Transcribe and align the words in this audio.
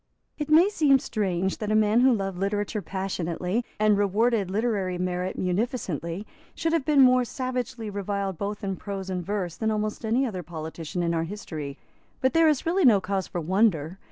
It 0.39 0.49
may 0.49 0.67
seem 0.67 0.97
strange 0.97 1.59
that 1.59 1.71
a 1.71 1.75
man 1.75 1.99
who 1.99 2.11
loved 2.11 2.39
literature 2.39 2.81
passionately, 2.81 3.63
and 3.79 3.99
rewarded 3.99 4.49
literary 4.49 4.97
merit 4.97 5.37
munificently, 5.37 6.25
should 6.55 6.73
have 6.73 6.85
been 6.85 7.01
more 7.01 7.23
savagely 7.23 7.87
reviled 7.87 8.35
both 8.39 8.63
in 8.63 8.77
prose 8.77 9.11
and 9.11 9.23
verse 9.23 9.55
than 9.57 9.69
almost 9.69 10.03
any 10.03 10.25
other 10.25 10.41
politician 10.41 11.03
in 11.03 11.13
our 11.13 11.25
history. 11.25 11.77
But 12.19 12.33
there 12.33 12.49
is 12.49 12.65
really 12.65 12.83
no 12.83 12.99
cause 12.99 13.27
for 13.27 13.39
wonder. 13.41 13.99